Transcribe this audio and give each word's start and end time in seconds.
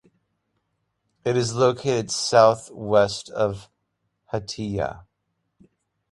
It 1.23 1.37
is 1.37 1.53
located 1.53 2.09
south 2.09 2.71
west 2.71 3.29
of 3.29 3.69
Hatiya. 4.33 5.05